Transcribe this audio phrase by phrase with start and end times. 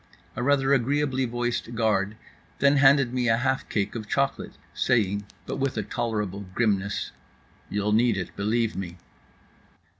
[0.35, 2.17] A rather agreeably voiced guard
[2.57, 7.11] then handed me a half cake of chocolate, saying (but with a tolerable grimness):
[7.69, 8.97] "You'll need it, believe me."